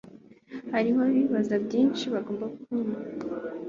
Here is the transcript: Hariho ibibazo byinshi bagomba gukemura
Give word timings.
Hariho 0.73 1.01
ibibazo 1.17 1.53
byinshi 1.65 2.05
bagomba 2.13 2.45
gukemura 2.53 3.09